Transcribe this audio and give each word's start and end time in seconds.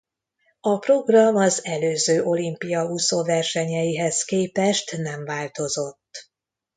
A 0.61 0.79
program 0.79 1.35
az 1.35 1.65
előző 1.65 2.23
olimpia 2.23 2.85
úszóversenyeihez 2.85 4.23
képest 4.23 4.97
nem 4.97 5.25
változott. 5.25 6.31